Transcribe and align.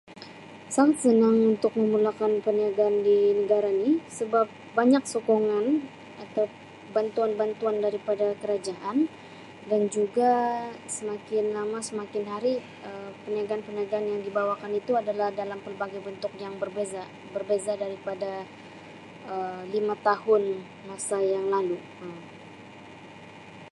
Sangat 0.75 0.97
senang 1.03 1.37
untuk 1.53 1.71
memulakan 1.79 2.31
perniagaan 2.45 2.95
di 3.07 3.17
negara 3.41 3.69
ni 3.81 3.91
sebab 4.19 4.45
banyak 4.77 5.03
sokongan 5.13 5.65
atau 6.23 6.45
bantuan-bantuan 6.95 7.75
daripada 7.85 8.25
kerajaan 8.41 8.97
dan 9.69 9.81
juga 9.95 10.31
semakin 10.97 11.43
lama 11.57 11.79
semakin 11.89 12.23
hari 12.33 12.53
Um 12.89 12.99
perniagaan-perniagaan 13.23 14.05
yang 14.11 14.21
dibawa 14.27 14.53
kan 14.61 14.71
itu 14.81 14.93
adalah 15.01 15.29
dalam 15.41 15.59
pelbagai 15.65 16.01
bentuk 16.07 16.33
yang 16.45 16.53
berbeza 16.61 17.03
berbeza 17.35 17.71
daripada 17.83 18.29
Um 19.33 19.59
lima 19.75 19.93
tahun 20.07 20.43
masa 20.89 21.17
yang 21.35 21.45
lalu 21.55 21.77
Um. 22.03 22.19